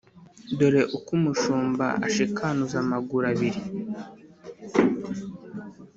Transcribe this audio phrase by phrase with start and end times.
[0.57, 3.61] Dore uko umushumba ashikanuza amaguru abiri